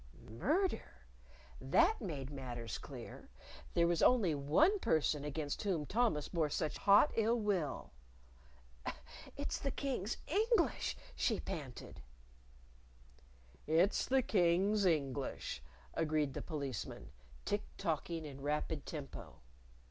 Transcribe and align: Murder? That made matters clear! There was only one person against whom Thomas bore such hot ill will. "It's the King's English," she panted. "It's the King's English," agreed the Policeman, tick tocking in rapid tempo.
Murder? 0.27 1.05
That 1.59 2.01
made 2.01 2.31
matters 2.31 2.79
clear! 2.79 3.29
There 3.75 3.85
was 3.85 4.01
only 4.01 4.33
one 4.33 4.79
person 4.79 5.23
against 5.23 5.61
whom 5.61 5.85
Thomas 5.85 6.27
bore 6.27 6.49
such 6.49 6.79
hot 6.79 7.11
ill 7.15 7.39
will. 7.39 7.91
"It's 9.37 9.59
the 9.59 9.69
King's 9.69 10.17
English," 10.25 10.97
she 11.15 11.39
panted. 11.39 12.01
"It's 13.67 14.07
the 14.07 14.23
King's 14.23 14.87
English," 14.87 15.61
agreed 15.93 16.33
the 16.33 16.41
Policeman, 16.41 17.11
tick 17.45 17.61
tocking 17.77 18.25
in 18.25 18.41
rapid 18.41 18.87
tempo. 18.87 19.43